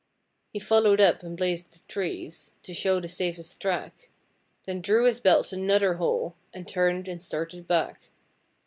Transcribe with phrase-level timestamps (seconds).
[0.51, 4.09] 'He followed up and blazed the trees, to show the safest track,
[4.63, 8.01] Then drew his belt another hole and turned and started back.